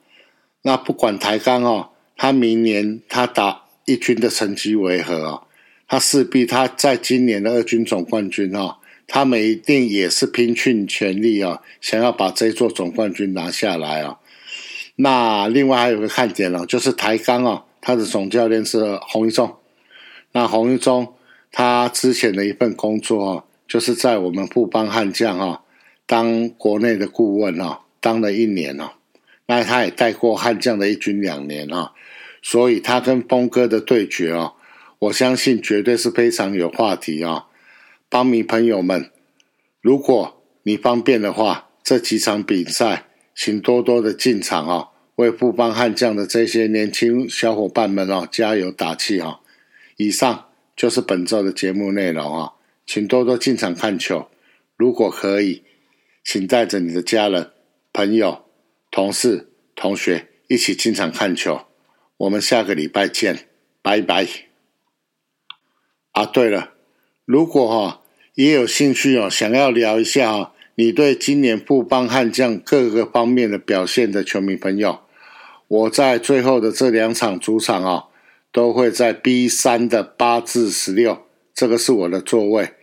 [0.68, 5.44] 那不管台钢哦，他明年他打一军的成绩为何啊，
[5.88, 8.80] 他势必他在今年的二军总冠军啊。
[9.08, 14.20] 他们一定也是拼尽全力啊，想要把这座总冠军拿下来啊。
[14.98, 19.56] 那另外还有个看点了，就是台钢啊，他的总教练是洪一中。
[20.34, 21.14] 那洪一中
[21.50, 25.62] 他之前的一份工作啊，就是在我们富邦悍将啊
[26.06, 28.90] 当国内的顾问啊，当了一年哦。
[29.48, 31.94] 那他也带过悍将的一军两年啊，
[32.42, 34.54] 所以他跟峰哥的对决啊，
[35.00, 37.48] 我相信绝对是非常有话题啊。
[38.10, 39.12] 帮迷朋友们，
[39.82, 49.40] 如果你方便的话，这几场比赛，请多多的进场啊，为富邦悍将的这些年轻小伙伴们哦加油打气啊！
[49.96, 50.46] 以上
[50.76, 52.54] 就是本周的节目内容啊，
[52.86, 54.28] 请多多进场看球。
[54.76, 55.64] 如果可以，
[56.24, 57.52] 请带着你的家人、
[57.92, 58.44] 朋友、
[58.92, 61.62] 同事、同学一起进场看球。
[62.18, 63.48] 我们下个礼拜见，
[63.82, 64.28] 拜拜。
[66.12, 66.74] 啊，对了。
[67.26, 68.02] 如果哈
[68.34, 75.02] 也有兴趣哦，想要聊一下啊，你对今年富邦悍将各个方面的表现的球迷朋友，
[75.68, 78.06] 我在最后的这两场主场啊，
[78.52, 82.74] 都会在 B 三的八至十六，这个是我的座位。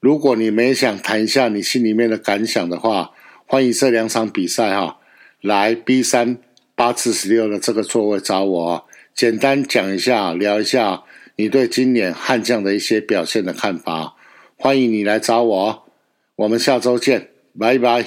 [0.00, 3.12] 如果你没想谈一下你心里面的感想的话，
[3.46, 4.98] 欢迎这两场比赛哈，
[5.42, 6.38] 来 B 三
[6.74, 11.02] 八至十六的这个座位找我，简单讲一下，聊一下。
[11.36, 14.14] 你对今年悍将的一些表现的看法，
[14.56, 15.84] 欢迎你来找我，
[16.36, 18.04] 我们下周见，拜拜。